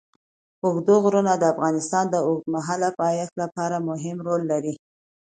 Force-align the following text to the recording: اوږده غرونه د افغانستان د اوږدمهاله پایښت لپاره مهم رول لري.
اوږده 0.63 0.95
غرونه 1.03 1.33
د 1.37 1.43
افغانستان 1.53 2.05
د 2.09 2.15
اوږدمهاله 2.27 2.89
پایښت 3.01 3.33
لپاره 3.43 3.85
مهم 3.89 4.17
رول 4.27 4.41
لري. 4.51 4.73